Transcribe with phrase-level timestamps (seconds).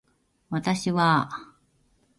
[0.49, 1.53] 私はあ